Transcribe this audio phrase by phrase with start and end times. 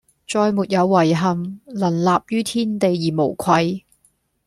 [0.27, 3.85] 再沒有遺憾，能立於天地而無愧！